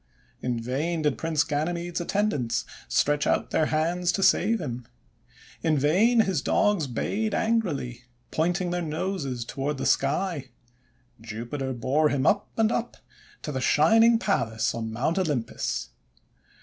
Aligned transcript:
In 0.41 0.59
vain 0.59 1.03
did 1.03 1.19
Prince 1.19 1.43
Ganymede's 1.43 2.01
attendants 2.01 2.65
stretch 2.87 3.27
out 3.27 3.51
their 3.51 3.67
hands 3.67 4.11
to 4.13 4.23
save 4.23 4.59
him. 4.59 4.87
In 5.61 5.77
vain 5.77 6.21
his 6.21 6.41
Dogs 6.41 6.87
bayed 6.87 7.35
angrily, 7.35 8.05
pointing 8.31 8.71
their 8.71 8.81
noses 8.81 9.45
toward 9.45 9.77
the 9.77 9.85
sky. 9.85 10.49
Jupiter 11.21 11.71
bore 11.73 12.09
him 12.09 12.25
up 12.25 12.49
and 12.57 12.71
up 12.71 12.97
to 13.43 13.51
the 13.51 13.61
Shining 13.61 14.17
Palace 14.17 14.73
on 14.73 14.91
Mount 14.91 15.19
Olympus. 15.19 15.89